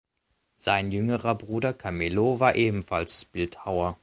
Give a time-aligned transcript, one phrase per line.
[0.57, 3.99] Sein jüngerer Bruder Camillo war ebenfalls Bildhauer.